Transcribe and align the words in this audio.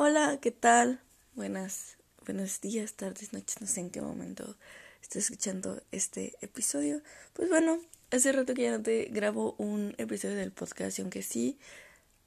Hola, 0.00 0.38
¿qué 0.40 0.52
tal? 0.52 1.00
Buenas, 1.34 1.96
buenos 2.24 2.60
días, 2.60 2.94
tardes, 2.94 3.32
noches, 3.32 3.60
no 3.60 3.66
sé 3.66 3.80
en 3.80 3.90
qué 3.90 4.00
momento 4.00 4.56
estoy 5.02 5.22
escuchando 5.22 5.82
este 5.90 6.36
episodio. 6.40 7.02
Pues 7.32 7.48
bueno, 7.48 7.80
hace 8.12 8.30
rato 8.30 8.54
que 8.54 8.62
ya 8.62 8.70
no 8.70 8.80
te 8.80 9.06
grabo 9.06 9.56
un 9.58 9.96
episodio 9.98 10.36
del 10.36 10.52
podcast, 10.52 11.00
aunque 11.00 11.22
sí, 11.22 11.58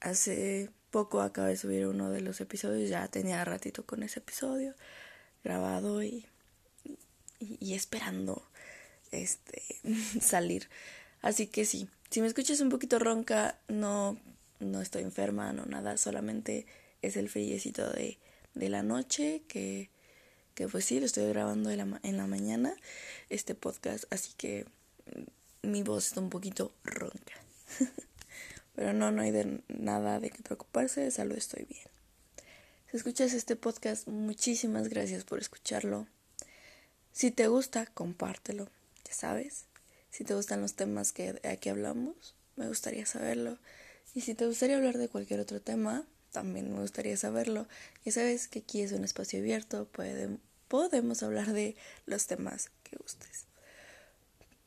hace 0.00 0.68
poco 0.90 1.22
acabo 1.22 1.48
de 1.48 1.56
subir 1.56 1.86
uno 1.86 2.10
de 2.10 2.20
los 2.20 2.42
episodios, 2.42 2.90
ya 2.90 3.08
tenía 3.08 3.42
ratito 3.42 3.86
con 3.86 4.02
ese 4.02 4.18
episodio 4.18 4.74
grabado 5.42 6.02
y, 6.02 6.26
y, 7.38 7.72
esperando 7.72 8.46
este 9.12 9.62
salir. 10.20 10.68
Así 11.22 11.46
que 11.46 11.64
sí, 11.64 11.88
si 12.10 12.20
me 12.20 12.26
escuchas 12.26 12.60
un 12.60 12.68
poquito 12.68 12.98
ronca, 12.98 13.56
no, 13.68 14.18
no 14.60 14.82
estoy 14.82 15.04
enferma, 15.04 15.54
no 15.54 15.64
nada, 15.64 15.96
solamente 15.96 16.66
es 17.02 17.16
el 17.16 17.28
fellecito 17.28 17.90
de, 17.90 18.18
de 18.54 18.68
la 18.68 18.82
noche 18.82 19.42
que, 19.48 19.90
que 20.54 20.68
pues 20.68 20.84
sí, 20.84 21.00
lo 21.00 21.06
estoy 21.06 21.28
grabando 21.28 21.70
en 21.70 21.78
la, 21.78 22.00
en 22.02 22.16
la 22.16 22.26
mañana, 22.26 22.74
este 23.28 23.54
podcast, 23.54 24.04
así 24.10 24.32
que 24.36 24.66
mi 25.62 25.82
voz 25.82 26.08
está 26.08 26.20
un 26.20 26.30
poquito 26.30 26.72
ronca. 26.84 27.34
Pero 28.74 28.92
no, 28.92 29.10
no 29.10 29.22
hay 29.22 29.30
de 29.30 29.60
nada 29.68 30.18
de 30.18 30.30
qué 30.30 30.42
preocuparse, 30.42 31.02
de 31.02 31.10
salud 31.10 31.36
estoy 31.36 31.64
bien. 31.64 31.86
Si 32.90 32.96
escuchas 32.96 33.32
este 33.32 33.56
podcast, 33.56 34.06
muchísimas 34.08 34.88
gracias 34.88 35.24
por 35.24 35.38
escucharlo. 35.38 36.06
Si 37.12 37.30
te 37.30 37.48
gusta, 37.48 37.86
compártelo, 37.86 38.68
ya 39.04 39.14
sabes. 39.14 39.66
Si 40.10 40.24
te 40.24 40.34
gustan 40.34 40.60
los 40.60 40.74
temas 40.74 41.12
que 41.12 41.40
aquí 41.44 41.68
hablamos, 41.68 42.34
me 42.56 42.68
gustaría 42.68 43.06
saberlo. 43.06 43.58
Y 44.14 44.22
si 44.22 44.34
te 44.34 44.46
gustaría 44.46 44.76
hablar 44.76 44.98
de 44.98 45.08
cualquier 45.08 45.40
otro 45.40 45.60
tema, 45.60 46.06
también 46.32 46.72
me 46.72 46.80
gustaría 46.80 47.16
saberlo. 47.16 47.68
Ya 48.04 48.12
sabes 48.12 48.48
que 48.48 48.60
aquí 48.60 48.82
es 48.82 48.92
un 48.92 49.04
espacio 49.04 49.38
abierto, 49.38 49.88
podemos 50.68 51.22
hablar 51.22 51.52
de 51.52 51.76
los 52.06 52.26
temas 52.26 52.70
que 52.82 52.96
gustes. 52.96 53.44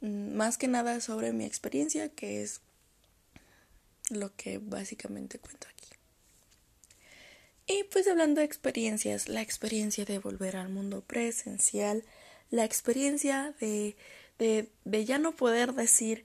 Mm, 0.02 0.36
más 0.36 0.58
que 0.58 0.68
nada 0.68 1.02
sobre 1.02 1.34
mi 1.34 1.46
experiencia, 1.46 2.10
que 2.10 2.42
es 2.42 2.62
lo 4.10 4.34
que 4.36 4.60
básicamente 4.60 5.40
cuento 5.40 5.68
aquí. 5.68 5.90
Y 7.68 7.84
pues 7.86 8.08
hablando 8.08 8.40
de 8.40 8.46
experiencias, 8.46 9.28
la 9.28 9.42
experiencia 9.42 10.06
de 10.06 10.20
volver 10.20 10.56
al 10.56 10.70
mundo 10.70 11.02
presencial, 11.02 12.04
la 12.52 12.64
experiencia 12.64 13.56
de, 13.60 13.96
de, 14.38 14.70
de 14.84 15.06
ya 15.06 15.18
no 15.18 15.36
poder 15.36 15.74
decir, 15.74 16.24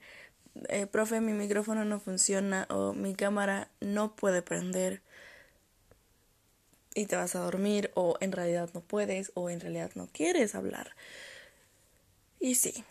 eh, 0.69 0.85
profe, 0.85 1.21
mi 1.21 1.33
micrófono 1.33 1.85
no 1.85 1.99
funciona 1.99 2.67
o 2.69 2.93
mi 2.93 3.15
cámara 3.15 3.71
no 3.79 4.15
puede 4.15 4.41
prender 4.41 5.01
y 6.93 7.05
te 7.05 7.15
vas 7.15 7.35
a 7.35 7.39
dormir 7.39 7.91
o 7.95 8.17
en 8.19 8.31
realidad 8.31 8.69
no 8.73 8.81
puedes 8.81 9.31
o 9.35 9.49
en 9.49 9.59
realidad 9.59 9.91
no 9.95 10.07
quieres 10.11 10.55
hablar. 10.55 10.95
Y 12.39 12.55
sí, 12.55 12.83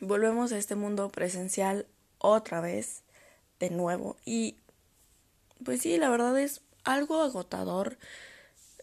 volvemos 0.00 0.52
a 0.52 0.58
este 0.58 0.74
mundo 0.74 1.08
presencial 1.10 1.86
otra 2.18 2.60
vez, 2.60 3.02
de 3.60 3.70
nuevo. 3.70 4.16
Y 4.24 4.56
pues 5.64 5.82
sí, 5.82 5.98
la 5.98 6.08
verdad 6.08 6.38
es 6.38 6.60
algo 6.84 7.22
agotador. 7.22 7.98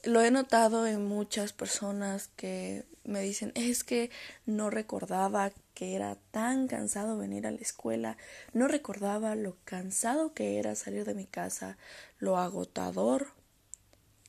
Lo 0.03 0.21
he 0.21 0.31
notado 0.31 0.85
en 0.85 1.05
muchas 1.05 1.53
personas 1.53 2.29
que 2.35 2.85
me 3.03 3.21
dicen, 3.21 3.51
es 3.55 3.83
que 3.83 4.11
no 4.45 4.69
recordaba 4.69 5.51
que 5.73 5.95
era 5.95 6.17
tan 6.31 6.67
cansado 6.67 7.17
venir 7.17 7.47
a 7.47 7.51
la 7.51 7.59
escuela, 7.59 8.17
no 8.53 8.67
recordaba 8.67 9.35
lo 9.35 9.57
cansado 9.63 10.33
que 10.33 10.57
era 10.59 10.75
salir 10.75 11.05
de 11.05 11.13
mi 11.13 11.25
casa, 11.25 11.77
lo 12.19 12.37
agotador 12.37 13.27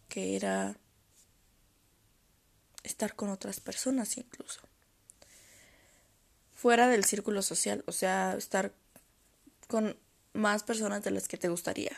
que 0.09 0.37
era 0.37 0.77
estar 2.83 3.15
con 3.15 3.31
otras 3.31 3.61
personas 3.61 4.17
incluso. 4.17 4.61
Fuera 6.55 6.89
del 6.89 7.05
círculo 7.05 7.43
social, 7.43 7.85
o 7.87 7.93
sea, 7.93 8.35
estar 8.37 8.73
con 9.69 9.97
más 10.33 10.63
personas 10.63 11.03
de 11.05 11.11
las 11.11 11.29
que 11.29 11.37
te 11.37 11.49
gustaría. 11.49 11.93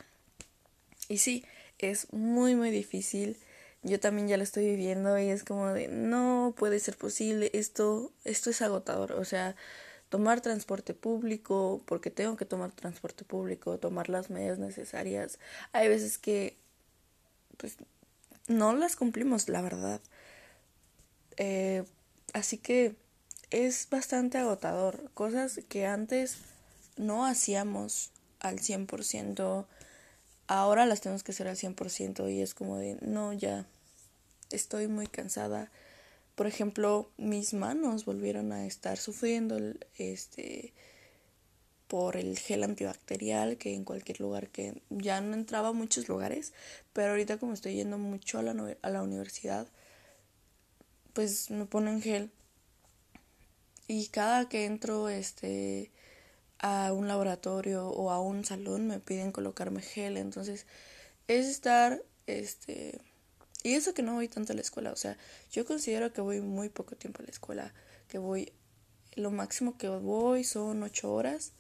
Y 1.09 1.19
sí, 1.19 1.45
es 1.79 2.13
muy, 2.13 2.55
muy 2.55 2.71
difícil. 2.71 3.37
Yo 3.83 4.01
también 4.01 4.29
ya 4.29 4.37
lo 4.37 4.43
estoy 4.43 4.67
viviendo 4.67 5.19
y 5.19 5.29
es 5.29 5.45
como 5.45 5.69
de, 5.69 5.89
no 5.89 6.55
puede 6.57 6.81
ser 6.81 6.97
posible, 6.97 7.51
esto, 7.55 8.13
esto 8.25 8.51
es 8.51 8.61
agotador. 8.63 9.13
O 9.13 9.25
sea, 9.25 9.55
tomar 10.09 10.41
transporte 10.41 10.95
público, 10.95 11.83
porque 11.87 12.11
tengo 12.11 12.37
que 12.37 12.45
tomar 12.45 12.73
transporte 12.73 13.25
público, 13.25 13.79
tomar 13.79 14.09
las 14.09 14.31
medidas 14.31 14.59
necesarias. 14.59 15.39
Hay 15.73 15.89
veces 15.89 16.19
que, 16.19 16.57
pues, 17.57 17.77
no 18.49 18.75
las 18.75 18.97
cumplimos, 18.97 19.49
la 19.49 19.63
verdad. 19.63 20.01
Eh, 21.37 21.85
así 22.33 22.59
que 22.59 22.97
es 23.51 23.89
bastante 23.91 24.39
agotador. 24.39 25.11
Cosas 25.15 25.61
que 25.69 25.87
antes 25.87 26.39
no 26.97 27.25
hacíamos 27.25 28.11
al 28.41 28.59
100%, 28.59 29.67
ahora 30.47 30.87
las 30.87 31.01
tenemos 31.01 31.23
que 31.23 31.33
hacer 31.33 31.49
al 31.49 31.57
100% 31.57 32.33
y 32.33 32.43
es 32.43 32.55
como 32.55 32.77
de, 32.79 32.99
no, 33.01 33.33
ya 33.33 33.67
estoy 34.51 34.89
muy 34.89 35.07
cansada. 35.07 35.71
Por 36.35 36.47
ejemplo, 36.47 37.11
mis 37.17 37.53
manos 37.55 38.05
volvieron 38.05 38.53
a 38.53 38.67
estar 38.67 38.97
sufriendo 38.99 39.59
este 39.97 40.73
por 41.89 42.17
el 42.17 42.39
gel 42.39 42.65
antibacterial 42.65 43.57
que 43.57 43.75
en 43.75 43.85
cualquier 43.85 44.21
lugar 44.21 44.49
que 44.49 44.83
ya 44.91 45.21
no 45.21 45.35
entraba 45.35 45.69
a 45.69 45.73
muchos 45.73 46.09
lugares, 46.09 46.53
pero 46.93 47.11
ahorita 47.11 47.39
como 47.39 47.55
estoy 47.55 47.75
yendo 47.75 47.99
mucho 47.99 48.39
a 48.39 48.43
la, 48.43 48.77
a 48.83 48.91
la 48.91 49.03
universidad, 49.03 49.67
pues 51.15 51.51
me 51.51 51.65
ponen 51.65 52.03
gel. 52.03 52.31
Y 53.89 54.09
cada 54.09 54.49
que 54.51 54.67
entro 54.67 55.09
este 55.09 55.91
a 56.59 56.93
un 56.93 57.09
laboratorio 57.09 57.89
o 57.89 58.11
a 58.11 58.21
un 58.21 58.45
salón 58.45 58.87
me 58.87 59.01
piden 59.01 59.33
colocarme 59.33 59.81
gel, 59.81 60.19
entonces 60.19 60.67
es 61.27 61.47
estar 61.47 62.03
este 62.27 63.01
y 63.63 63.75
eso 63.75 63.95
que 63.95 64.03
no 64.03 64.15
voy 64.15 64.29
tanto 64.29 64.53
a 64.53 64.57
la 64.57 64.63
escuela, 64.63 64.93
o 64.93 64.97
sea, 64.97 65.17
yo 65.51 65.65
considero 65.65 66.13
que 66.13 66.21
voy 66.21 66.41
muy 66.41 66.69
poco 66.69 66.97
tiempo 66.97 67.23
a 67.23 67.25
la 67.25 67.31
escuela, 67.31 67.73
que 68.09 68.19
voy 68.19 68.53
lo 69.15 69.31
máximo 69.31 69.77
que 69.79 69.89
voy 69.89 70.45
son 70.45 70.83
ocho 70.83 71.13
horas 71.13 71.53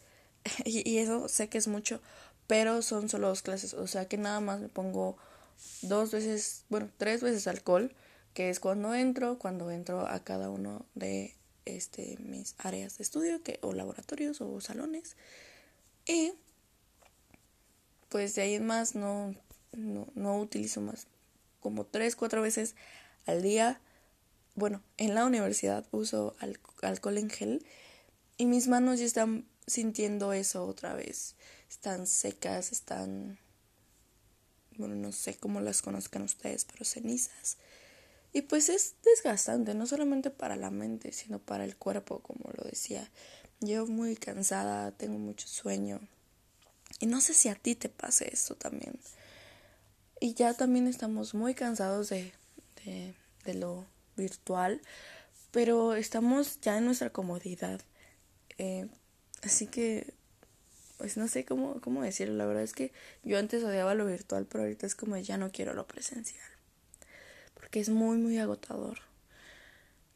y, 0.64 0.98
eso 0.98 1.28
sé 1.28 1.48
que 1.48 1.58
es 1.58 1.68
mucho, 1.68 2.00
pero 2.46 2.82
son 2.82 3.08
solo 3.08 3.28
dos 3.28 3.42
clases, 3.42 3.74
o 3.74 3.86
sea 3.86 4.06
que 4.08 4.16
nada 4.18 4.40
más 4.40 4.60
me 4.60 4.68
pongo 4.68 5.16
dos 5.82 6.10
veces, 6.12 6.64
bueno, 6.68 6.88
tres 6.96 7.22
veces 7.22 7.46
alcohol, 7.46 7.94
que 8.34 8.50
es 8.50 8.60
cuando 8.60 8.94
entro, 8.94 9.38
cuando 9.38 9.70
entro 9.70 10.06
a 10.06 10.20
cada 10.20 10.50
uno 10.50 10.86
de 10.94 11.34
este 11.64 12.16
mis 12.20 12.54
áreas 12.58 12.98
de 12.98 13.02
estudio, 13.02 13.42
que 13.42 13.58
o 13.62 13.72
laboratorios 13.72 14.40
o 14.40 14.60
salones. 14.60 15.16
Y 16.06 16.32
pues 18.08 18.34
de 18.34 18.42
ahí 18.42 18.54
en 18.54 18.66
más 18.66 18.94
no, 18.94 19.34
no, 19.72 20.06
no 20.14 20.38
utilizo 20.38 20.80
más 20.80 21.06
como 21.60 21.84
tres, 21.84 22.16
cuatro 22.16 22.42
veces 22.42 22.74
al 23.26 23.42
día. 23.42 23.80
Bueno, 24.54 24.82
en 24.96 25.14
la 25.14 25.24
universidad 25.24 25.86
uso 25.90 26.34
alcohol 26.82 27.18
en 27.18 27.30
gel 27.30 27.64
y 28.36 28.46
mis 28.46 28.68
manos 28.68 28.98
ya 28.98 29.04
están 29.04 29.44
sintiendo 29.68 30.32
eso 30.32 30.64
otra 30.64 30.94
vez. 30.94 31.34
Están 31.68 32.06
secas, 32.06 32.72
están, 32.72 33.38
bueno, 34.76 34.94
no 34.94 35.12
sé 35.12 35.36
cómo 35.36 35.60
las 35.60 35.82
conozcan 35.82 36.22
ustedes, 36.22 36.64
pero 36.64 36.84
cenizas. 36.84 37.58
Y 38.32 38.42
pues 38.42 38.68
es 38.68 38.94
desgastante, 39.04 39.74
no 39.74 39.86
solamente 39.86 40.30
para 40.30 40.56
la 40.56 40.70
mente, 40.70 41.12
sino 41.12 41.38
para 41.38 41.64
el 41.64 41.76
cuerpo, 41.76 42.20
como 42.20 42.50
lo 42.56 42.64
decía. 42.64 43.08
Yo 43.60 43.86
muy 43.86 44.16
cansada, 44.16 44.92
tengo 44.92 45.18
mucho 45.18 45.48
sueño. 45.48 46.00
Y 47.00 47.06
no 47.06 47.20
sé 47.20 47.34
si 47.34 47.48
a 47.48 47.54
ti 47.54 47.74
te 47.74 47.88
pase 47.88 48.30
esto 48.32 48.54
también. 48.54 48.98
Y 50.20 50.34
ya 50.34 50.54
también 50.54 50.88
estamos 50.88 51.34
muy 51.34 51.54
cansados 51.54 52.08
de, 52.08 52.32
de, 52.84 53.14
de 53.44 53.54
lo 53.54 53.86
virtual, 54.16 54.80
pero 55.50 55.94
estamos 55.94 56.60
ya 56.60 56.76
en 56.78 56.84
nuestra 56.84 57.10
comodidad. 57.10 57.80
Eh, 58.58 58.88
Así 59.42 59.66
que, 59.66 60.12
pues 60.96 61.16
no 61.16 61.28
sé 61.28 61.44
cómo, 61.44 61.80
cómo 61.80 62.02
decirlo. 62.02 62.34
La 62.36 62.46
verdad 62.46 62.62
es 62.62 62.72
que 62.72 62.92
yo 63.22 63.38
antes 63.38 63.62
odiaba 63.62 63.94
lo 63.94 64.06
virtual, 64.06 64.46
pero 64.46 64.64
ahorita 64.64 64.86
es 64.86 64.94
como 64.94 65.16
ya 65.16 65.36
no 65.36 65.50
quiero 65.50 65.74
lo 65.74 65.86
presencial. 65.86 66.48
Porque 67.54 67.80
es 67.80 67.88
muy, 67.88 68.18
muy 68.18 68.38
agotador. 68.38 68.98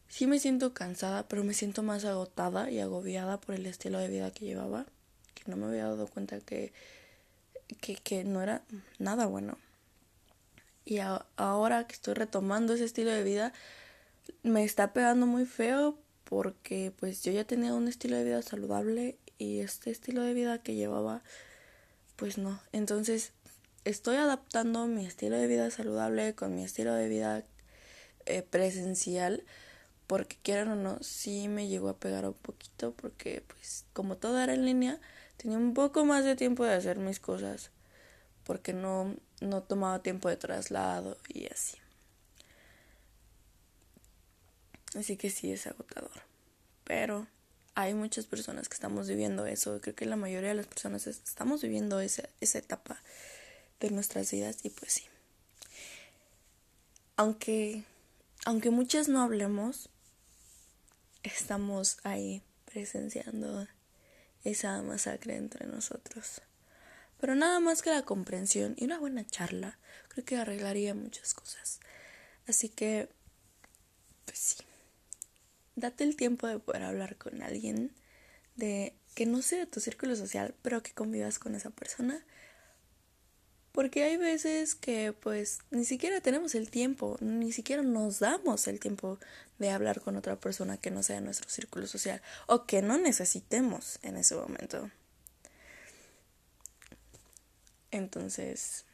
Sí 0.08 0.26
me 0.26 0.38
siento 0.38 0.74
cansada, 0.74 1.26
pero 1.28 1.44
me 1.44 1.54
siento 1.54 1.82
más 1.82 2.04
agotada 2.04 2.70
y 2.70 2.80
agobiada 2.80 3.40
por 3.40 3.54
el 3.54 3.66
estilo 3.66 3.98
de 3.98 4.08
vida 4.08 4.30
que 4.30 4.44
llevaba. 4.44 4.86
Que 5.34 5.50
no 5.50 5.56
me 5.56 5.66
había 5.66 5.84
dado 5.84 6.06
cuenta 6.06 6.40
que, 6.40 6.72
que, 7.80 7.96
que 7.96 8.24
no 8.24 8.42
era 8.42 8.62
nada 8.98 9.26
bueno. 9.26 9.56
Y 10.84 10.98
ahora 10.98 11.86
que 11.86 11.94
estoy 11.94 12.14
retomando 12.14 12.74
ese 12.74 12.84
estilo 12.84 13.10
de 13.12 13.22
vida, 13.22 13.52
me 14.42 14.64
está 14.64 14.92
pegando 14.92 15.26
muy 15.26 15.46
feo 15.46 15.96
porque 16.32 16.94
pues 16.98 17.22
yo 17.22 17.30
ya 17.30 17.44
tenía 17.44 17.74
un 17.74 17.88
estilo 17.88 18.16
de 18.16 18.24
vida 18.24 18.40
saludable 18.40 19.18
y 19.36 19.60
este 19.60 19.90
estilo 19.90 20.22
de 20.22 20.32
vida 20.32 20.62
que 20.62 20.74
llevaba 20.74 21.22
pues 22.16 22.38
no. 22.38 22.58
Entonces 22.72 23.34
estoy 23.84 24.16
adaptando 24.16 24.86
mi 24.86 25.04
estilo 25.04 25.36
de 25.36 25.46
vida 25.46 25.70
saludable 25.70 26.34
con 26.34 26.54
mi 26.54 26.64
estilo 26.64 26.94
de 26.94 27.10
vida 27.10 27.44
eh, 28.24 28.40
presencial 28.40 29.44
porque 30.06 30.38
quieran 30.42 30.68
o 30.68 30.76
no, 30.76 31.02
sí 31.02 31.48
me 31.48 31.68
llegó 31.68 31.90
a 31.90 31.98
pegar 31.98 32.24
un 32.24 32.32
poquito 32.32 32.94
porque 32.94 33.44
pues 33.46 33.84
como 33.92 34.16
todo 34.16 34.40
era 34.40 34.54
en 34.54 34.64
línea, 34.64 35.02
tenía 35.36 35.58
un 35.58 35.74
poco 35.74 36.06
más 36.06 36.24
de 36.24 36.34
tiempo 36.34 36.64
de 36.64 36.72
hacer 36.72 36.96
mis 36.96 37.20
cosas 37.20 37.72
porque 38.44 38.72
no, 38.72 39.16
no 39.42 39.62
tomaba 39.64 40.02
tiempo 40.02 40.30
de 40.30 40.38
traslado 40.38 41.18
y 41.28 41.44
así. 41.52 41.81
Así 44.94 45.16
que 45.16 45.30
sí 45.30 45.52
es 45.52 45.66
agotador. 45.66 46.22
Pero 46.84 47.26
hay 47.74 47.94
muchas 47.94 48.26
personas 48.26 48.68
que 48.68 48.74
estamos 48.74 49.08
viviendo 49.08 49.46
eso. 49.46 49.80
Creo 49.80 49.94
que 49.94 50.06
la 50.06 50.16
mayoría 50.16 50.50
de 50.50 50.54
las 50.54 50.66
personas 50.66 51.06
estamos 51.06 51.62
viviendo 51.62 52.00
esa, 52.00 52.28
esa 52.40 52.58
etapa 52.58 53.02
de 53.80 53.90
nuestras 53.90 54.30
vidas 54.30 54.58
y 54.62 54.70
pues 54.70 54.92
sí. 54.92 55.04
Aunque, 57.16 57.84
aunque 58.44 58.70
muchas 58.70 59.08
no 59.08 59.22
hablemos, 59.22 59.88
estamos 61.22 61.98
ahí 62.02 62.42
presenciando 62.64 63.66
esa 64.44 64.80
masacre 64.82 65.36
entre 65.36 65.66
nosotros. 65.66 66.42
Pero 67.20 67.34
nada 67.34 67.60
más 67.60 67.82
que 67.82 67.90
la 67.90 68.02
comprensión 68.02 68.74
y 68.76 68.84
una 68.84 68.98
buena 68.98 69.24
charla, 69.26 69.78
creo 70.08 70.24
que 70.24 70.36
arreglaría 70.36 70.94
muchas 70.94 71.34
cosas. 71.34 71.78
Así 72.48 72.68
que, 72.68 73.08
pues 74.24 74.38
sí, 74.38 74.56
date 75.76 76.04
el 76.04 76.16
tiempo 76.16 76.46
de 76.46 76.58
poder 76.58 76.82
hablar 76.82 77.16
con 77.16 77.42
alguien 77.42 77.92
de 78.56 78.94
que 79.14 79.26
no 79.26 79.42
sea 79.42 79.60
de 79.60 79.66
tu 79.66 79.80
círculo 79.80 80.16
social, 80.16 80.54
pero 80.62 80.82
que 80.82 80.92
convivas 80.92 81.38
con 81.38 81.54
esa 81.54 81.70
persona 81.70 82.24
porque 83.72 84.04
hay 84.04 84.18
veces 84.18 84.74
que 84.74 85.14
pues 85.14 85.60
ni 85.70 85.86
siquiera 85.86 86.20
tenemos 86.20 86.54
el 86.54 86.70
tiempo, 86.70 87.16
ni 87.20 87.52
siquiera 87.52 87.82
nos 87.82 88.20
damos 88.20 88.68
el 88.68 88.78
tiempo 88.78 89.18
de 89.58 89.70
hablar 89.70 90.02
con 90.02 90.16
otra 90.16 90.38
persona 90.38 90.76
que 90.76 90.90
no 90.90 91.02
sea 91.02 91.22
nuestro 91.22 91.48
círculo 91.48 91.86
social 91.86 92.20
o 92.46 92.66
que 92.66 92.82
no 92.82 92.98
necesitemos 92.98 93.98
en 94.02 94.18
ese 94.18 94.34
momento. 94.34 94.90
Entonces, 97.90 98.84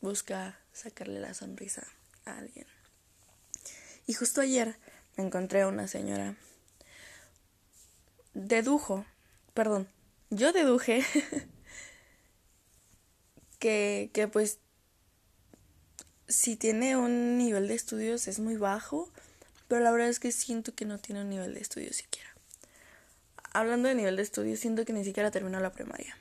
busca 0.00 0.58
sacarle 0.72 1.20
la 1.20 1.34
sonrisa 1.34 1.86
a 2.24 2.38
alguien. 2.38 2.66
Y 4.06 4.14
justo 4.14 4.40
ayer 4.40 4.76
encontré 5.22 5.62
a 5.62 5.68
una 5.68 5.88
señora. 5.88 6.36
Dedujo, 8.34 9.04
perdón, 9.54 9.88
yo 10.30 10.52
deduje 10.52 11.04
que, 13.58 14.10
que 14.12 14.28
pues 14.28 14.58
si 16.28 16.56
tiene 16.56 16.96
un 16.96 17.38
nivel 17.38 17.68
de 17.68 17.74
estudios 17.74 18.28
es 18.28 18.38
muy 18.38 18.56
bajo, 18.56 19.10
pero 19.66 19.82
la 19.82 19.90
verdad 19.90 20.08
es 20.08 20.20
que 20.20 20.32
siento 20.32 20.74
que 20.74 20.84
no 20.84 20.98
tiene 20.98 21.22
un 21.22 21.30
nivel 21.30 21.54
de 21.54 21.60
estudios 21.60 21.96
siquiera. 21.96 22.28
Hablando 23.52 23.88
de 23.88 23.94
nivel 23.94 24.16
de 24.16 24.22
estudios, 24.22 24.60
siento 24.60 24.84
que 24.84 24.92
ni 24.92 25.04
siquiera 25.04 25.30
terminó 25.30 25.58
la 25.60 25.72
primaria. 25.72 26.16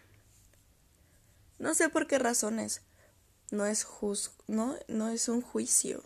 No 1.59 1.73
sé 1.73 1.89
por 1.89 2.07
qué 2.07 2.19
razones. 2.19 2.81
No 3.51 3.65
es 3.65 3.83
juz 3.83 4.31
no, 4.47 4.75
no 4.87 5.09
es 5.09 5.29
un 5.29 5.41
juicio 5.41 6.03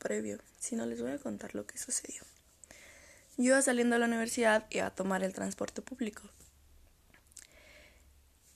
previo, 0.00 0.40
sino 0.58 0.84
les 0.86 1.00
voy 1.00 1.12
a 1.12 1.18
contar 1.18 1.54
lo 1.54 1.64
que 1.66 1.78
sucedió. 1.78 2.22
Yo 3.36 3.52
iba 3.52 3.62
saliendo 3.62 3.94
de 3.94 4.00
la 4.00 4.06
universidad 4.06 4.66
y 4.68 4.80
a 4.80 4.90
tomar 4.90 5.22
el 5.22 5.32
transporte 5.32 5.80
público. 5.80 6.22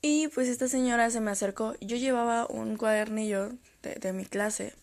Y 0.02 0.28
pues 0.28 0.48
esta 0.48 0.68
señora 0.68 1.08
se 1.10 1.20
me 1.20 1.30
acercó. 1.30 1.74
Yo 1.80 1.96
llevaba 1.96 2.46
un 2.46 2.76
cuadernillo 2.76 3.52
de, 3.82 4.12
mi 4.12 4.26
clase. 4.26 4.74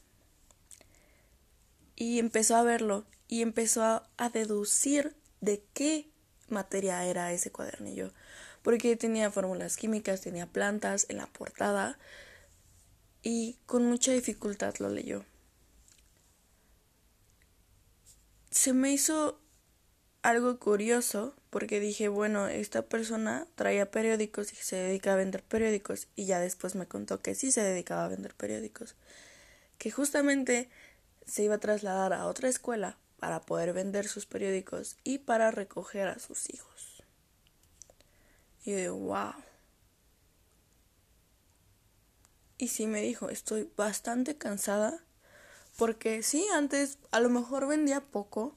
Y 1.95 2.17
empezó 2.17 2.55
a 2.55 2.63
verlo. 2.63 3.05
Y 3.27 3.43
empezó 3.43 3.83
a, 3.83 4.09
a 4.17 4.29
deducir 4.29 5.15
de 5.39 5.63
qué 5.75 6.09
materia 6.49 7.05
era 7.05 7.31
ese 7.31 7.51
cuadernillo. 7.51 8.11
Porque 8.63 8.95
tenía 8.95 9.29
fórmulas 9.29 9.77
químicas, 9.77 10.21
tenía 10.21 10.47
plantas 10.47 11.05
en 11.09 11.17
la 11.17 11.27
portada. 11.27 11.99
Y 13.21 13.57
con 13.67 13.85
mucha 13.85 14.11
dificultad 14.13 14.73
lo 14.79 14.89
leyó. 14.89 15.23
Se 18.51 18.73
me 18.73 18.91
hizo 18.91 19.39
algo 20.23 20.59
curioso 20.59 21.33
porque 21.49 21.79
dije, 21.79 22.09
bueno, 22.09 22.47
esta 22.47 22.81
persona 22.81 23.47
traía 23.55 23.89
periódicos 23.89 24.51
y 24.51 24.57
se 24.57 24.75
dedica 24.75 25.13
a 25.13 25.15
vender 25.15 25.41
periódicos 25.41 26.09
y 26.17 26.25
ya 26.25 26.39
después 26.39 26.75
me 26.75 26.85
contó 26.85 27.21
que 27.21 27.33
sí 27.33 27.51
se 27.51 27.63
dedicaba 27.63 28.05
a 28.05 28.09
vender 28.09 28.35
periódicos, 28.35 28.95
que 29.77 29.89
justamente 29.89 30.69
se 31.25 31.43
iba 31.43 31.55
a 31.55 31.59
trasladar 31.59 32.11
a 32.11 32.27
otra 32.27 32.49
escuela 32.49 32.97
para 33.19 33.41
poder 33.41 33.71
vender 33.71 34.07
sus 34.07 34.25
periódicos 34.25 34.97
y 35.05 35.19
para 35.19 35.51
recoger 35.51 36.09
a 36.09 36.19
sus 36.19 36.49
hijos. 36.53 37.03
Y 38.65 38.71
de 38.71 38.89
wow. 38.89 39.33
Y 42.57 42.67
sí 42.67 42.85
me 42.85 43.01
dijo, 43.01 43.29
estoy 43.29 43.71
bastante 43.77 44.37
cansada 44.37 45.03
porque 45.81 46.21
sí, 46.21 46.45
antes 46.53 46.99
a 47.09 47.19
lo 47.19 47.29
mejor 47.29 47.67
vendía 47.67 48.01
poco, 48.01 48.55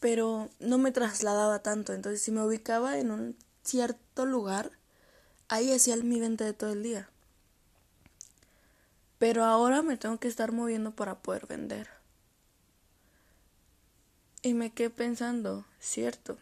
pero 0.00 0.48
no 0.58 0.78
me 0.78 0.90
trasladaba 0.90 1.62
tanto. 1.62 1.92
Entonces, 1.92 2.22
si 2.22 2.30
me 2.30 2.42
ubicaba 2.42 2.98
en 2.98 3.10
un 3.10 3.36
cierto 3.62 4.24
lugar, 4.24 4.70
ahí 5.48 5.70
hacía 5.70 5.96
mi 5.96 6.18
venta 6.18 6.46
de 6.46 6.54
todo 6.54 6.72
el 6.72 6.82
día. 6.82 7.10
Pero 9.18 9.44
ahora 9.44 9.82
me 9.82 9.98
tengo 9.98 10.16
que 10.18 10.28
estar 10.28 10.50
moviendo 10.50 10.92
para 10.92 11.18
poder 11.18 11.46
vender. 11.46 11.90
Y 14.40 14.54
me 14.54 14.72
quedé 14.72 14.88
pensando, 14.88 15.66
cierto. 15.78 16.38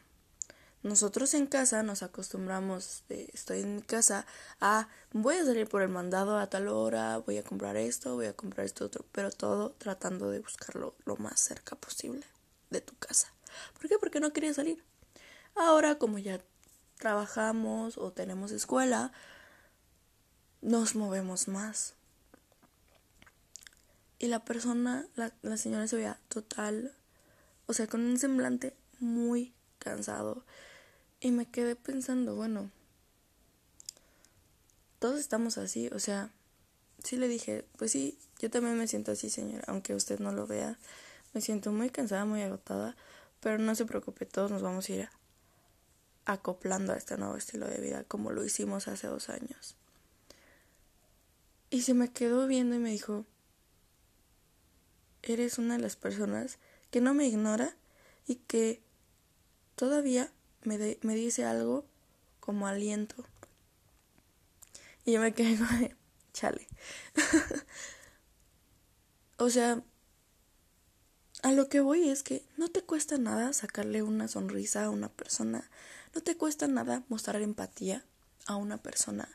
Nosotros 0.83 1.35
en 1.35 1.47
casa 1.47 1.83
nos 1.83 2.03
acostumbramos, 2.03 3.03
de, 3.09 3.29
estoy 3.33 3.61
en 3.61 3.77
mi 3.77 3.83
casa, 3.83 4.25
a 4.61 4.89
voy 5.13 5.37
a 5.37 5.45
salir 5.45 5.69
por 5.69 5.83
el 5.83 5.89
mandado 5.89 6.39
a 6.39 6.49
tal 6.49 6.69
hora, 6.69 7.19
voy 7.19 7.39
a 7.39 7.43
comprar 7.43 7.77
esto, 7.77 8.15
voy 8.15 8.27
a 8.27 8.35
comprar 8.35 8.67
esto 8.67 8.85
otro, 8.85 9.05
pero 9.11 9.31
todo 9.33 9.71
tratando 9.73 10.31
de 10.31 10.41
buscarlo 10.41 10.95
lo 11.05 11.17
más 11.17 11.41
cerca 11.41 11.75
posible 11.75 12.25
de 12.71 12.81
tu 12.81 12.95
casa. 12.99 13.33
¿Por 13.81 13.89
qué? 13.89 13.99
Porque 13.99 14.21
no 14.21 14.33
quería 14.33 14.55
salir. 14.55 14.85
Ahora, 15.57 15.99
como 15.99 16.19
ya 16.19 16.41
trabajamos 16.99 17.99
o 17.99 18.13
tenemos 18.13 18.53
escuela, 18.53 19.13
nos 20.61 20.95
movemos 20.95 21.49
más. 21.49 21.95
Y 24.19 24.29
la 24.29 24.45
persona, 24.45 25.07
la, 25.17 25.33
la 25.43 25.57
señora 25.57 25.89
se 25.89 25.97
veía 25.97 26.21
total, 26.29 26.95
o 27.67 27.73
sea, 27.73 27.87
con 27.87 28.03
un 28.03 28.19
semblante 28.19 28.77
muy 28.99 29.56
cansado. 29.87 30.45
Y 31.21 31.31
me 31.31 31.47
quedé 31.47 31.77
pensando, 31.77 32.35
bueno, 32.35 32.71
todos 34.99 35.21
estamos 35.21 35.59
así, 35.59 35.89
o 35.93 36.01
sea, 36.01 36.31
sí 37.05 37.17
le 37.17 37.29
dije, 37.29 37.65
pues 37.77 37.93
sí, 37.93 38.19
yo 38.41 38.51
también 38.51 38.77
me 38.77 38.89
siento 38.89 39.13
así, 39.13 39.31
señora, 39.31 39.63
aunque 39.69 39.95
usted 39.95 40.19
no 40.19 40.33
lo 40.33 40.49
vea, 40.49 40.77
me 41.35 41.41
siento 41.41 41.71
muy 41.71 41.89
cansada, 41.91 42.25
muy 42.25 42.43
agotada, 42.43 42.97
pero 43.41 43.59
no 43.59 43.77
se 43.77 43.87
preocupe, 43.87 44.27
todos 44.27 44.51
nos 44.51 44.63
vamos 44.63 44.89
a 44.89 44.93
ir 44.93 45.09
acoplando 46.25 46.93
a 46.93 46.97
este 46.97 47.17
nuevo 47.17 47.37
estilo 47.37 47.69
de 47.69 47.81
vida 47.81 48.03
como 48.03 48.33
lo 48.33 48.45
hicimos 48.45 48.89
hace 48.89 49.07
dos 49.07 49.29
años. 49.29 49.77
Y 51.71 51.83
se 51.83 51.95
me 51.95 52.11
quedó 52.11 52.49
viendo 52.49 52.75
y 52.75 52.81
me 52.81 52.91
dijo, 52.91 53.25
eres 55.23 55.59
una 55.59 55.77
de 55.77 55.83
las 55.83 55.95
personas 55.95 56.59
que 56.91 57.01
no 57.01 57.15
me 57.15 57.27
ignora 57.27 57.77
y 58.27 58.37
que 58.37 58.83
todavía 59.77 60.33
me, 60.63 60.99
me 61.03 61.15
dice 61.15 61.45
algo 61.45 61.85
como 62.41 62.67
aliento. 62.67 63.25
Y 65.05 65.13
yo 65.13 65.21
me 65.21 65.33
quedé 65.33 65.57
con, 65.57 65.97
chale. 66.33 66.67
o 69.39 69.49
sea, 69.49 69.83
a 71.43 71.53
lo 71.53 71.69
que 71.69 71.81
voy 71.81 72.09
es 72.09 72.23
que 72.23 72.45
no 72.57 72.69
te 72.69 72.83
cuesta 72.83 73.19
nada 73.19 73.53
sacarle 73.53 74.03
una 74.03 74.27
sonrisa 74.27 74.85
a 74.85 74.91
una 74.91 75.09
persona, 75.09 75.71
no 76.15 76.23
te 76.23 76.37
cuesta 76.37 76.67
nada 76.67 77.05
mostrar 77.09 77.43
empatía 77.43 78.05
a 78.47 78.57
una 78.57 78.79
persona. 78.79 79.29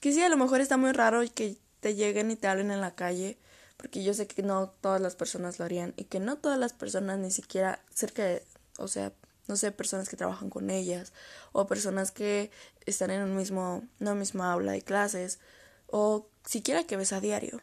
Que 0.00 0.12
sí, 0.12 0.22
a 0.22 0.28
lo 0.28 0.36
mejor 0.36 0.60
está 0.60 0.76
muy 0.76 0.92
raro 0.92 1.22
que 1.34 1.56
te 1.80 1.94
lleguen 1.94 2.30
y 2.30 2.36
te 2.36 2.48
hablen 2.48 2.70
en 2.70 2.80
la 2.80 2.94
calle, 2.94 3.38
porque 3.76 4.02
yo 4.02 4.14
sé 4.14 4.26
que 4.26 4.42
no 4.42 4.68
todas 4.68 5.00
las 5.00 5.16
personas 5.16 5.58
lo 5.58 5.64
harían 5.64 5.94
y 5.96 6.04
que 6.04 6.20
no 6.20 6.36
todas 6.36 6.58
las 6.58 6.72
personas 6.72 7.18
ni 7.18 7.30
siquiera 7.30 7.82
cerca 7.90 8.24
de, 8.24 8.44
o 8.78 8.88
sea, 8.88 9.12
no 9.46 9.56
sé, 9.56 9.72
personas 9.72 10.08
que 10.08 10.16
trabajan 10.16 10.50
con 10.50 10.70
ellas 10.70 11.12
o 11.52 11.66
personas 11.66 12.10
que 12.10 12.50
están 12.86 13.10
en 13.10 13.22
un 13.22 13.36
mismo, 13.36 13.86
una 14.00 14.14
misma 14.14 14.52
aula 14.52 14.72
de 14.72 14.82
clases 14.82 15.38
o 15.86 16.28
siquiera 16.44 16.84
que 16.84 16.96
ves 16.96 17.12
a 17.12 17.20
diario 17.20 17.62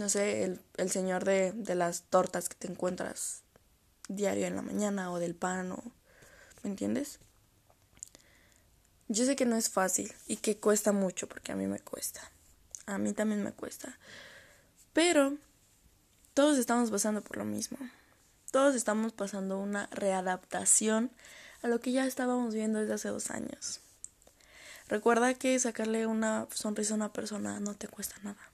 no 0.00 0.08
sé, 0.08 0.44
el, 0.44 0.60
el 0.76 0.90
señor 0.90 1.24
de, 1.24 1.52
de 1.52 1.74
las 1.74 2.02
tortas 2.04 2.48
que 2.48 2.54
te 2.54 2.68
encuentras 2.68 3.42
diario 4.08 4.46
en 4.46 4.56
la 4.56 4.62
mañana 4.62 5.12
o 5.12 5.18
del 5.18 5.34
pan 5.34 5.72
o... 5.72 5.82
¿Me 6.62 6.70
entiendes? 6.70 7.18
Yo 9.08 9.24
sé 9.24 9.34
que 9.34 9.46
no 9.46 9.56
es 9.56 9.70
fácil 9.70 10.12
y 10.26 10.36
que 10.36 10.58
cuesta 10.58 10.92
mucho 10.92 11.28
porque 11.28 11.52
a 11.52 11.56
mí 11.56 11.66
me 11.66 11.80
cuesta. 11.80 12.20
A 12.86 12.98
mí 12.98 13.12
también 13.12 13.42
me 13.42 13.52
cuesta. 13.52 13.98
Pero 14.92 15.36
todos 16.34 16.58
estamos 16.58 16.90
pasando 16.90 17.22
por 17.22 17.38
lo 17.38 17.44
mismo. 17.44 17.78
Todos 18.50 18.74
estamos 18.74 19.12
pasando 19.12 19.58
una 19.58 19.86
readaptación 19.92 21.10
a 21.62 21.68
lo 21.68 21.80
que 21.80 21.92
ya 21.92 22.06
estábamos 22.06 22.54
viendo 22.54 22.80
desde 22.80 22.94
hace 22.94 23.08
dos 23.08 23.30
años. 23.30 23.80
Recuerda 24.88 25.34
que 25.34 25.58
sacarle 25.60 26.06
una 26.06 26.48
sonrisa 26.52 26.94
a 26.94 26.96
una 26.96 27.12
persona 27.12 27.60
no 27.60 27.76
te 27.76 27.86
cuesta 27.86 28.16
nada. 28.24 28.50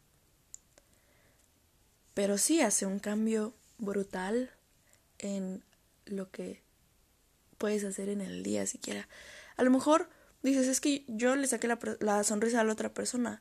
Pero 2.12 2.37
sí 2.37 2.61
hace 2.61 2.85
un 2.85 2.99
cambio 2.99 3.55
brutal 3.79 4.50
en 5.19 5.62
lo 6.05 6.31
que 6.31 6.62
puedes 7.57 7.85
hacer 7.85 8.11
en 8.11 8.21
el 8.21 8.43
día 8.43 8.67
siquiera. 8.67 9.09
A 9.57 9.62
lo 9.62 9.71
mejor 9.71 10.11
dices, 10.43 10.67
es 10.69 10.81
que 10.81 11.05
yo 11.09 11.37
le 11.37 11.47
saqué 11.47 11.69
la, 12.00 12.25
sonrisa 12.25 12.61
a 12.61 12.65
la 12.65 12.73
otra 12.73 12.93
persona, 12.93 13.41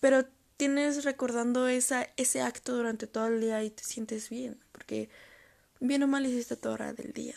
pero 0.00 0.24
tienes 0.56 1.04
recordando 1.04 1.68
esa, 1.68 2.08
ese 2.16 2.42
acto 2.42 2.74
durante 2.74 3.06
todo 3.06 3.28
el 3.28 3.40
día 3.40 3.62
y 3.62 3.70
te 3.70 3.84
sientes 3.84 4.28
bien, 4.28 4.58
porque 4.72 5.08
bien 5.80 6.02
o 6.02 6.06
mal 6.06 6.26
hiciste 6.26 6.56
toda 6.56 6.74
hora 6.74 6.92
del 6.92 7.12
día. 7.12 7.36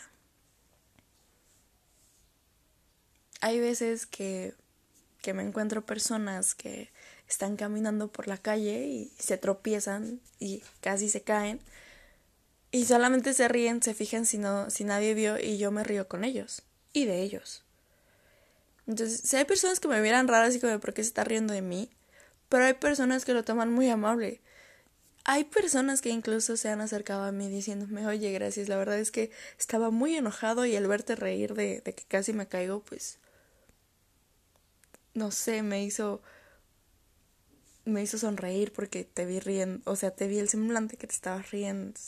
Hay 3.40 3.60
veces 3.60 4.06
que, 4.06 4.54
que 5.20 5.34
me 5.34 5.42
encuentro 5.42 5.84
personas 5.84 6.54
que 6.54 6.90
están 7.28 7.56
caminando 7.56 8.08
por 8.08 8.28
la 8.28 8.38
calle 8.38 8.86
y 8.86 9.12
se 9.18 9.38
tropiezan 9.38 10.20
y 10.38 10.62
casi 10.80 11.08
se 11.08 11.22
caen 11.22 11.60
y 12.70 12.86
solamente 12.86 13.34
se 13.34 13.48
ríen, 13.48 13.82
se 13.82 13.94
fijan 13.94 14.26
si 14.26 14.38
no 14.38 14.68
si 14.70 14.84
nadie 14.84 15.14
vio 15.14 15.38
y 15.38 15.58
yo 15.58 15.70
me 15.70 15.84
río 15.84 16.08
con 16.08 16.24
ellos 16.24 16.62
y 16.92 17.04
de 17.04 17.22
ellos. 17.22 17.64
Entonces, 18.86 19.20
si 19.20 19.36
hay 19.36 19.44
personas 19.44 19.80
que 19.80 19.88
me 19.88 20.00
miran 20.00 20.28
raras 20.28 20.54
y 20.54 20.60
como, 20.60 20.78
¿por 20.80 20.92
qué 20.92 21.02
se 21.02 21.08
está 21.08 21.24
riendo 21.24 21.54
de 21.54 21.62
mí? 21.62 21.90
Pero 22.48 22.64
hay 22.64 22.74
personas 22.74 23.24
que 23.24 23.32
lo 23.32 23.44
toman 23.44 23.72
muy 23.72 23.88
amable. 23.88 24.40
Hay 25.24 25.44
personas 25.44 26.02
que 26.02 26.10
incluso 26.10 26.56
se 26.56 26.68
han 26.68 26.80
acercado 26.80 27.24
a 27.24 27.32
mí 27.32 27.48
diciéndome, 27.48 28.06
oye, 28.06 28.30
gracias, 28.32 28.68
la 28.68 28.76
verdad 28.76 28.98
es 28.98 29.10
que 29.10 29.30
estaba 29.58 29.90
muy 29.90 30.16
enojado 30.16 30.66
y 30.66 30.76
al 30.76 30.86
verte 30.86 31.16
reír 31.16 31.54
de, 31.54 31.80
de 31.80 31.94
que 31.94 32.04
casi 32.04 32.32
me 32.32 32.46
caigo, 32.46 32.80
pues, 32.80 33.18
no 35.14 35.30
sé, 35.30 35.62
me 35.62 35.82
hizo, 35.82 36.20
me 37.84 38.02
hizo 38.02 38.18
sonreír 38.18 38.72
porque 38.72 39.04
te 39.04 39.24
vi 39.26 39.40
riendo, 39.40 39.90
o 39.90 39.96
sea, 39.96 40.10
te 40.10 40.28
vi 40.28 40.38
el 40.38 40.48
semblante 40.48 40.96
que 40.96 41.06
te 41.06 41.14
estabas 41.14 41.50
riendo. 41.50 41.98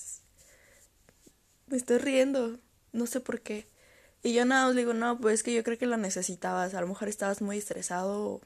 Me 1.69 1.77
estoy 1.77 1.99
riendo, 1.99 2.59
no 2.93 3.07
sé 3.07 3.21
por 3.21 3.41
qué. 3.41 3.67
Y 4.23 4.33
yo 4.35 4.45
nada, 4.45 4.69
os 4.69 4.77
digo, 4.77 4.93
no, 4.95 5.21
pues 5.21 5.35
es 5.35 5.43
que 5.43 5.55
yo 5.55 5.63
creo 5.63 5.79
que 5.79 5.87
lo 5.87 5.97
necesitabas. 5.97 6.75
A 6.75 6.81
lo 6.81 6.89
mejor 6.89 7.09
estabas 7.09 7.43
muy 7.43 7.59
estresado 7.59 8.41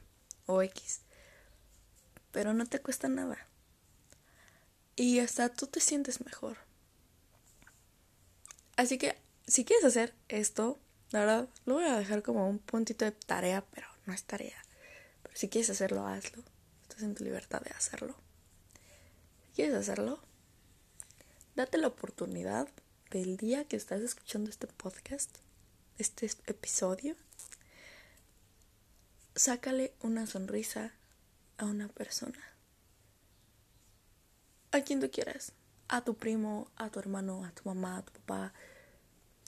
o, 0.45 0.61
X. 0.61 1.01
Pero 2.31 2.53
no 2.53 2.65
te 2.65 2.79
cuesta 2.79 3.07
nada. 3.07 3.37
Y 4.95 5.19
hasta 5.19 5.49
tú 5.49 5.67
te 5.67 5.79
sientes 5.79 6.23
mejor. 6.23 6.57
Así 8.75 8.97
que, 8.97 9.17
si 9.47 9.65
quieres 9.65 9.85
hacer 9.85 10.13
esto, 10.27 10.79
la 11.11 11.19
verdad, 11.19 11.49
lo 11.65 11.75
voy 11.75 11.85
a 11.85 11.97
dejar 11.97 12.23
como 12.23 12.47
un 12.47 12.59
puntito 12.59 13.05
de 13.05 13.11
tarea, 13.11 13.65
pero 13.71 13.87
no 14.05 14.13
es 14.13 14.23
tarea. 14.23 14.63
Pero 15.23 15.35
si 15.35 15.49
quieres 15.49 15.69
hacerlo, 15.69 16.07
hazlo. 16.07 16.43
Estás 16.83 17.03
en 17.03 17.15
tu 17.15 17.23
libertad 17.23 17.61
de 17.61 17.71
hacerlo. 17.71 18.15
Si 19.47 19.55
quieres 19.55 19.75
hacerlo, 19.75 20.21
date 21.55 21.77
la 21.77 21.87
oportunidad 21.87 22.67
del 23.09 23.37
día 23.37 23.65
que 23.65 23.75
estás 23.75 24.01
escuchando 24.01 24.49
este 24.49 24.67
podcast 24.67 25.37
este 26.01 26.31
episodio, 26.47 27.15
sácale 29.35 29.93
una 30.01 30.25
sonrisa 30.25 30.93
a 31.57 31.65
una 31.65 31.87
persona. 31.89 32.50
A 34.71 34.81
quien 34.81 34.99
tú 34.99 35.11
quieras. 35.11 35.53
A 35.87 36.03
tu 36.03 36.15
primo, 36.15 36.71
a 36.77 36.89
tu 36.89 36.99
hermano, 36.99 37.43
a 37.43 37.51
tu 37.51 37.63
mamá, 37.65 37.97
a 37.97 38.01
tu 38.03 38.13
papá, 38.13 38.53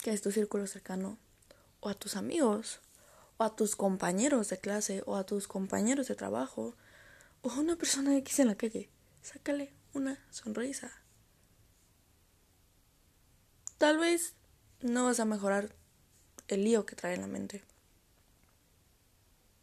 que 0.03 0.11
es 0.11 0.21
tu 0.21 0.31
círculo 0.31 0.67
cercano, 0.67 1.17
o 1.79 1.89
a 1.89 1.93
tus 1.93 2.17
amigos, 2.17 2.81
o 3.37 3.45
a 3.45 3.55
tus 3.55 3.77
compañeros 3.77 4.49
de 4.49 4.57
clase, 4.57 5.01
o 5.05 5.15
a 5.15 5.25
tus 5.25 5.47
compañeros 5.47 6.07
de 6.09 6.15
trabajo, 6.15 6.75
o 7.41 7.51
a 7.51 7.59
una 7.59 7.77
persona 7.77 8.17
X 8.17 8.39
en 8.39 8.47
la 8.47 8.55
calle. 8.55 8.89
Sácale 9.21 9.73
una 9.93 10.19
sonrisa. 10.29 10.91
Tal 13.77 13.97
vez 13.97 14.33
no 14.81 15.05
vas 15.05 15.21
a 15.21 15.25
mejorar 15.25 15.73
el 16.47 16.63
lío 16.63 16.85
que 16.85 16.95
trae 16.95 17.15
en 17.15 17.21
la 17.21 17.27
mente. 17.27 17.63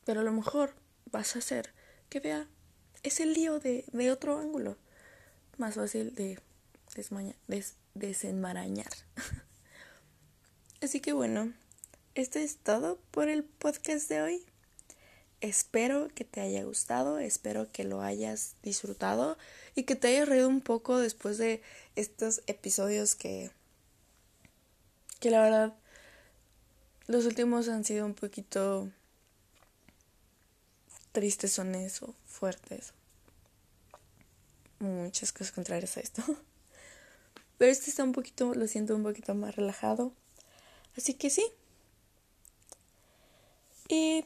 Pero 0.04 0.20
a 0.20 0.24
lo 0.24 0.32
mejor 0.32 0.74
vas 1.06 1.36
a 1.36 1.40
hacer 1.40 1.74
que 2.08 2.20
vea 2.20 2.48
ese 3.02 3.26
lío 3.26 3.60
de, 3.60 3.84
de 3.92 4.10
otro 4.10 4.38
ángulo. 4.38 4.78
Más 5.60 5.74
fácil 5.74 6.14
de 6.14 6.38
desenmarañar. 7.92 8.90
Así 10.80 11.00
que 11.00 11.12
bueno, 11.12 11.52
esto 12.14 12.38
es 12.38 12.56
todo 12.56 12.98
por 13.10 13.28
el 13.28 13.44
podcast 13.44 14.08
de 14.08 14.22
hoy. 14.22 14.42
Espero 15.42 16.08
que 16.14 16.24
te 16.24 16.40
haya 16.40 16.64
gustado, 16.64 17.18
espero 17.18 17.70
que 17.70 17.84
lo 17.84 18.00
hayas 18.00 18.54
disfrutado 18.62 19.36
y 19.74 19.82
que 19.82 19.96
te 19.96 20.08
hayas 20.08 20.30
reído 20.30 20.48
un 20.48 20.62
poco 20.62 20.96
después 20.96 21.36
de 21.36 21.60
estos 21.94 22.40
episodios 22.46 23.14
que 23.14 23.50
que 25.18 25.30
la 25.30 25.42
verdad 25.42 25.74
los 27.06 27.26
últimos 27.26 27.68
han 27.68 27.84
sido 27.84 28.06
un 28.06 28.14
poquito 28.14 28.88
tristes 31.12 31.52
son 31.52 31.74
eso, 31.74 32.14
fuertes. 32.24 32.94
Muchas 34.80 35.32
cosas 35.32 35.52
contrarias 35.52 35.96
a 35.96 36.00
esto. 36.00 36.22
Pero 37.58 37.70
este 37.70 37.90
está 37.90 38.02
un 38.02 38.12
poquito, 38.12 38.54
lo 38.54 38.66
siento 38.66 38.96
un 38.96 39.02
poquito 39.02 39.34
más 39.34 39.54
relajado. 39.54 40.12
Así 40.96 41.14
que 41.14 41.30
sí. 41.30 41.44
Y 43.88 44.24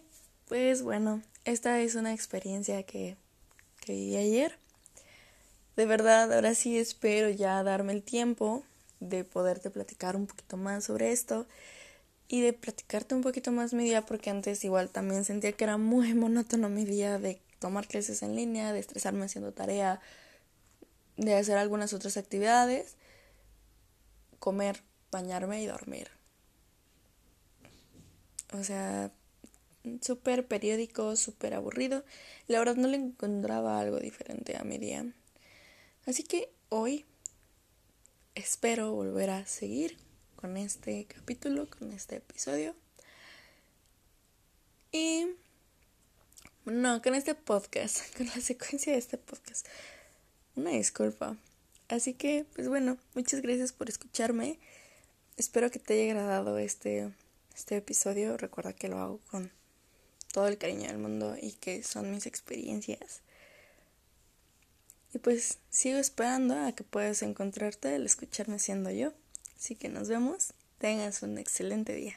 pues 0.49 0.83
bueno, 0.83 1.23
esta 1.45 1.81
es 1.81 1.95
una 1.95 2.13
experiencia 2.13 2.83
que, 2.85 3.17
que 3.81 3.93
viví 3.93 4.17
ayer. 4.17 4.59
De 5.77 5.87
verdad, 5.87 6.33
ahora 6.33 6.55
sí 6.55 6.79
espero 6.79 7.29
ya 7.29 7.63
darme 7.63 7.93
el 7.93 8.03
tiempo 8.03 8.63
de 9.01 9.25
poderte 9.25 9.71
platicar 9.71 10.17
un 10.17 10.27
poquito 10.27 10.57
más 10.57 10.85
sobre 10.85 11.13
esto 11.13 11.47
y 12.29 12.41
de 12.41 12.53
platicarte 12.53 13.15
un 13.15 13.23
poquito 13.23 13.53
más 13.53 13.75
mi 13.75 13.85
día 13.85 14.03
porque 14.03 14.31
antes 14.31 14.65
igual 14.65 14.91
también 14.91 15.25
sentía 15.25 15.53
que 15.53 15.65
era 15.65 15.77
muy 15.77 16.15
monótono 16.15 16.69
mi 16.69 16.85
día 16.85 17.19
de 17.19 17.41
tomar 17.59 17.87
clases 17.87 18.23
en 18.23 18.37
línea, 18.37 18.73
de 18.73 18.79
estresarme 18.79 19.25
haciendo 19.25 19.53
tarea, 19.53 20.01
de 21.17 21.35
hacer 21.35 21.57
algunas 21.57 21.93
otras 21.93 22.17
actividades, 22.17 22.97
comer, 24.39 24.83
bañarme 25.11 25.63
y 25.63 25.67
dormir. 25.67 26.11
O 28.53 28.63
sea, 28.63 29.13
súper 30.01 30.47
periódico, 30.47 31.17
súper 31.17 31.55
aburrido. 31.55 32.05
La 32.47 32.59
verdad 32.59 32.77
no 32.77 32.89
le 32.89 32.97
encontraba 32.97 33.81
algo 33.81 33.99
diferente 33.99 34.57
a 34.57 34.65
mi 34.65 34.79
día. 34.79 35.07
Así 36.07 36.23
que 36.23 36.53
hoy 36.69 37.05
espero 38.35 38.93
volver 38.93 39.31
a 39.31 39.47
seguir 39.47 39.97
con 40.37 40.57
este 40.57 41.07
capítulo, 41.07 41.69
con 41.69 41.93
este 41.93 42.17
episodio. 42.17 42.75
Y 44.93 45.27
no, 46.65 47.03
con 47.03 47.15
este 47.15 47.35
podcast, 47.35 48.15
con 48.17 48.27
la 48.27 48.41
secuencia 48.41 48.93
de 48.93 48.99
este 48.99 49.19
podcast. 49.19 49.67
Una 50.57 50.71
disculpa. 50.71 51.37
Así 51.89 52.15
que, 52.15 52.47
pues 52.55 52.69
bueno, 52.69 52.97
muchas 53.15 53.43
gracias 53.43 53.73
por 53.73 53.89
escucharme. 53.89 54.59
Espero 55.37 55.71
que 55.71 55.79
te 55.79 55.95
haya 55.95 56.13
agradado 56.13 56.59
este, 56.59 57.13
este 57.55 57.77
episodio. 57.77 58.37
Recuerda 58.37 58.73
que 58.73 58.89
lo 58.89 58.99
hago 58.99 59.21
con 59.31 59.51
todo 60.33 60.47
el 60.47 60.59
cariño 60.59 60.87
del 60.87 60.99
mundo 60.99 61.37
y 61.41 61.53
que 61.53 61.83
son 61.83 62.11
mis 62.11 62.27
experiencias. 62.27 63.21
Y 65.13 65.19
pues 65.19 65.59
sigo 65.71 65.99
esperando 65.99 66.59
a 66.59 66.73
que 66.73 66.85
puedas 66.85 67.23
encontrarte 67.23 67.95
al 67.95 68.07
escucharme 68.07 68.59
siendo 68.59 68.91
yo. 68.91 69.13
Así 69.57 69.77
que 69.77 69.89
nos 69.89 70.09
vemos. 70.09 70.55
Tengas 70.79 71.23
un 71.23 71.39
excelente 71.39 71.95
día. 71.95 72.17